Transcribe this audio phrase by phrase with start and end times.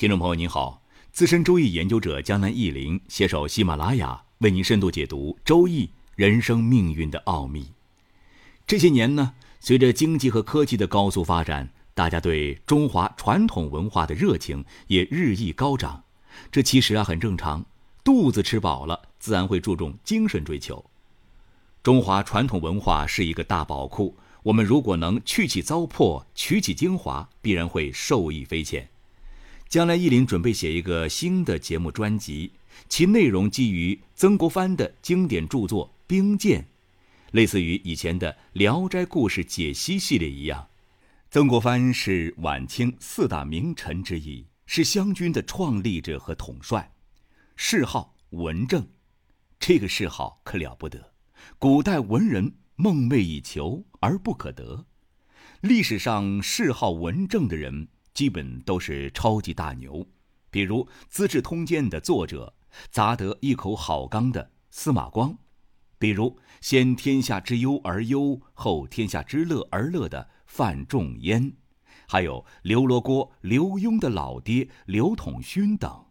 [0.00, 0.80] 听众朋友您好，
[1.12, 7.70] 资深周易研究者江南忆林携手喜马拉雅为您深度解读周易人生命运的奥秘。
[8.66, 16.02] 这些年呢，随着经济和科技的高速发展，大家对中华传统文化的热情也日益高涨。
[16.50, 17.66] 这其实啊很正常，
[18.02, 20.82] 肚子吃饱了，自然会注重精神追求。
[21.82, 28.88] 中华传统文化是一个大宝库，我们如果能去其糟粕，取其精华，必然会受益匪浅。
[29.70, 32.50] 将来，意林准备写一个新的节目专辑，
[32.88, 36.60] 其内容基于曾国藩的经典著作《兵谏》，
[37.30, 40.66] 类似于以前的《聊斋故事解析》系列一样。
[41.30, 46.92] 曾国藩是晚清四大名臣之一，是湘军的创立者和统帅，
[47.54, 48.84] 谥号文正。
[49.60, 51.12] 这个谥号可了不得，
[51.60, 54.84] 古代文人梦寐以求而不可得。
[55.60, 57.86] 历史上谥号文正的人。
[58.12, 60.06] 基本都是超级大牛，
[60.50, 62.54] 比如《资治通鉴》的作者，
[62.90, 65.34] 砸得一口好钢的司马光；
[65.98, 71.52] 比如“先天下之忧而忧，后天下之乐而乐”的范仲淹；
[72.06, 76.06] 还有刘罗锅、刘墉的老爹刘统勋等。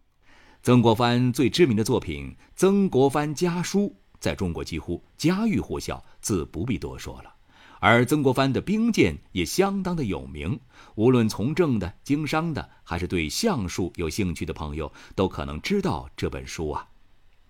[0.61, 3.81] 曾国藩最知名的作品《曾国藩家书》
[4.19, 7.33] 在中国几乎家喻户晓，自不必多说了。
[7.79, 10.59] 而曾国藩的兵谏也相当的有名，
[10.95, 16.87] 无论从政的、经商的，还是对相术有兴趣的朋友，都可能知道这本书啊。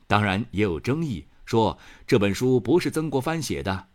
[0.05, 3.87] 当然也有争议，说这本书不是曾国藩写的。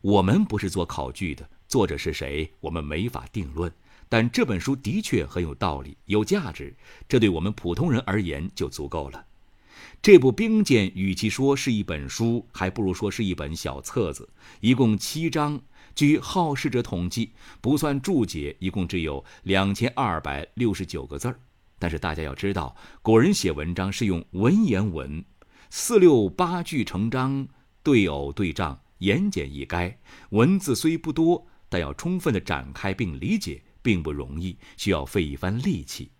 [0.00, 3.70] 我们不是做考据的，作者是谁，我们没法定论。
[4.08, 6.74] 但这本书的确很有道理、有价值，
[7.06, 9.24] 这对我们普通人而言就足够了。
[10.02, 14.28] 这部兵谏与其说是一本书，还不如说是一本小册子，
[14.60, 15.60] 一共七章。
[15.94, 21.38] 据好事者统计，不算注解，一共只有两千二百六十九个字儿。
[21.78, 25.24] 但是大家要知道，古人写文章是用文言文，
[25.68, 27.48] 四六八句成章，
[27.82, 29.94] 对偶对仗，言简意赅。
[30.30, 36.10] 文字虽不多，但要充分的展开并理解，并不容易，需要费一番力气。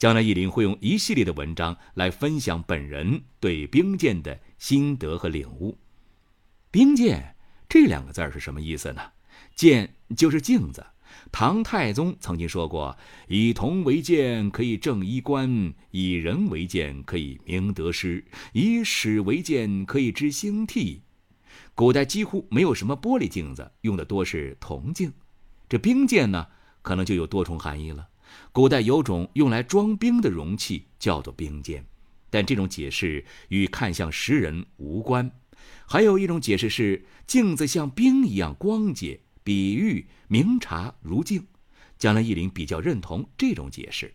[0.00, 5.76] 将来，意林会用一系列的文章来分享本人对兵谏的心得和领悟。
[6.70, 7.36] 兵谏
[7.68, 9.02] 这两个字儿是什么意思呢？
[9.54, 10.86] 谏就是镜子。
[11.30, 12.96] 唐太宗曾经说过
[13.28, 18.24] ：“以铜为鉴，可以正衣冠；以人为鉴，可以明得失；
[18.54, 21.02] 以史为鉴，可以知兴替。”
[21.76, 25.12] 古代几乎没有什么玻璃镜子，用的多是铜镜。
[25.68, 26.46] 这兵谏呢，
[26.80, 28.08] 可能就有多重含义了。
[28.52, 31.84] 古代有种用来装兵的容器，叫做兵剑，
[32.30, 35.30] 但这种解释与看向石人无关。
[35.86, 41.46] 还有一种解释是镜子像冰一样光洁，比喻明察如镜。
[41.98, 44.14] 江南忆林比较认同这种解释，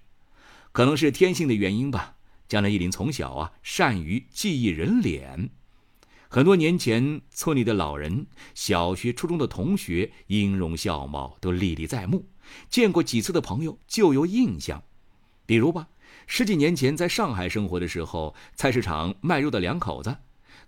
[0.71, 2.15] 可能是天性的原因吧。
[2.47, 5.49] 江南忆林从小啊善于记忆人脸，
[6.29, 12.27] 很多年前村里的老人、小学、初中的同学，音容笑貌都历历在目。
[12.69, 14.83] 见过几次的朋友就有印象，
[15.45, 15.87] 比如吧，
[16.27, 20.17] 十几年前在上海生活的时候，菜市场卖肉的两口子，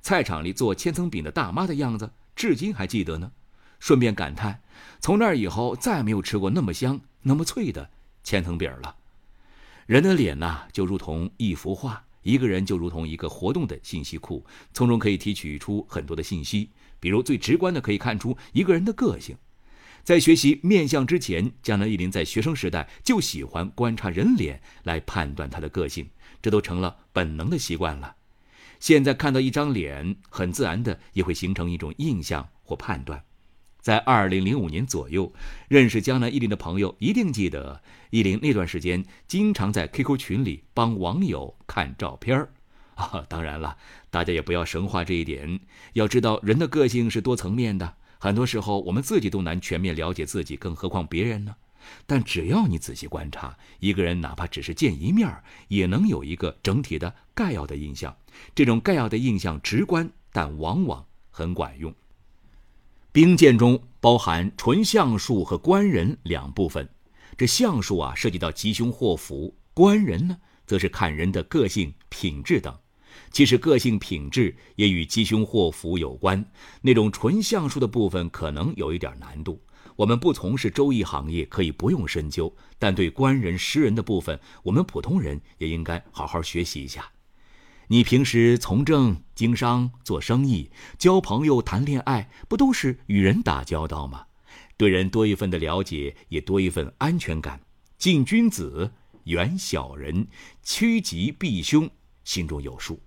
[0.01, 3.31] 菜场里做千层饼的大妈的样子，至今还记得呢。
[3.79, 4.61] 顺便感叹，
[4.99, 7.89] 从那以后再没有吃过那么香、那么脆的
[8.23, 8.95] 千层饼了。
[9.85, 16.71] 人的脸呐，就如同一幅画，一个人就如同一个活动的信息库，从中可以提取出很多的信息。
[16.99, 19.37] 比如最直观的，可以看出一个人的个性。
[20.07, 26.07] 在学习面相之前，江南忆林在学生时代就喜欢观察人脸来判断他的个性，
[26.41, 28.15] 这都成了本能的习惯了。
[28.79, 33.21] 现在看到一张脸，很自然的也会形成一种印象或判断。
[33.81, 35.33] 在二零零五年左右，
[35.67, 37.81] 认识江南忆林的朋友一定记得，
[38.11, 42.53] 忆林那段时间经常在 QQ 群里帮网友看照片儿
[42.95, 43.25] 啊。
[43.27, 43.75] 当然了，
[44.09, 45.59] 大家也不要神化这一点，
[45.95, 47.95] 要知道人的个性是多层面的。
[48.19, 51.55] 很多时候，我们自己都难全面了解自己，更何况别人呢？
[52.05, 55.31] 但只要你仔细观察一个人，哪怕只是见一面，
[55.69, 58.13] 也能有一个整体的概要的印象。
[58.53, 61.93] 这种概要的印象直观，但往往很管用。
[63.13, 66.89] 兵谏中包含纯相术和观人两部分。
[67.37, 72.77] 这相术啊，涉及到吉凶祸福；观人呢，则是看人的个性、品质等。
[73.31, 76.43] 其实个性品质也与吉凶祸福有关，
[76.81, 79.61] 那种纯相术的部分可能有一点难度。
[79.95, 87.09] 我们不从事周易行业可以不用深究，但对官人识人的部分，我们普通人也应该好好学习一下。
[87.87, 90.69] 你平时从政、经商、做生意、
[90.99, 94.25] 交朋友、谈恋爱，不都是与人打交道吗？
[94.75, 97.61] 对人多一份的了解，也多一份安全感。
[97.97, 98.91] 敬君子
[99.23, 100.27] 远小人，
[100.61, 101.89] 趋吉避凶，
[102.23, 102.99] 心中有数。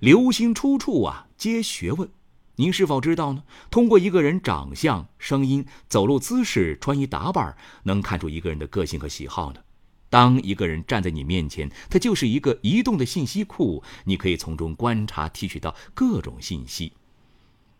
[0.00, 2.08] 流星出处啊，皆学问。
[2.56, 3.44] 您是否知道呢？
[3.70, 9.60] 通过一个人长相、声音、走路姿势、穿衣打扮，能看出一个人的个性和喜好呢？
[10.10, 16.94] 当一个人站在你面前，他就是一个移动的信息库，你可以从中观察、提取到各种信息。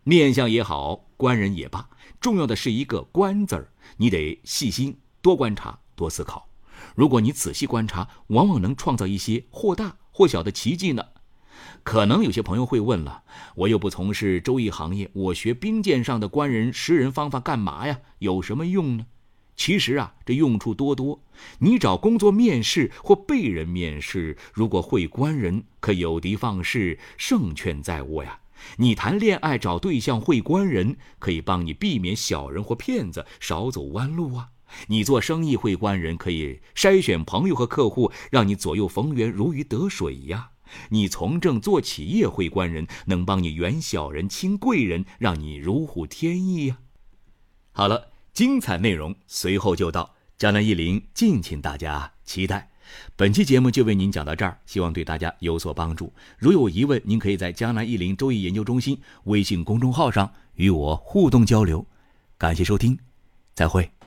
[0.04, 1.88] 面相也好，观人也罢，
[2.20, 3.72] 重要的是一个“观”字儿。
[3.96, 6.49] 你得细心，多观察，多思考。
[6.94, 11.04] 如果你仔细观察，往往能创造一些或大或小的奇迹呢。
[11.82, 13.22] 可能有些朋友会问了：
[13.55, 18.00] 我又不从事周易行业，我学兵谏上的官人识人方法干嘛呀？
[18.19, 19.06] 有什么用呢？
[19.56, 21.20] 其实啊，这用处多多。
[21.58, 28.38] 你找工作面试或被人面试，如果会官人，可有的放矢，胜券在握呀。
[28.76, 34.49] 你谈恋爱找对象会官人，可以帮你避免小人或骗子，少走弯路啊。
[34.88, 40.50] 你做生意会官人，可以筛选朋友和客户，让你左右逢源，如鱼得水呀。
[40.90, 46.78] 你从政做企业会官人，能帮你远小人亲贵人，让你如虎添翼呀。
[47.72, 48.10] 好了。
[48.34, 52.70] 精彩内容随后就到，江南一林敬请大家期待。
[53.16, 56.12] 本期节目就为您讲到这儿，希望对大家有所帮助。
[56.38, 61.84] 如有疑问，您可以在江南一林周易研究中心微信公众号上与我互动交流。
[62.36, 62.96] 感谢收听，
[63.56, 63.97] 再会。